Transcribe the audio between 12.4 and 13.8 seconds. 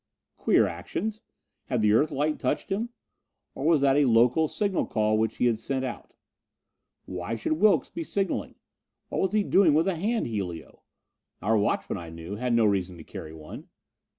no reason to carry one.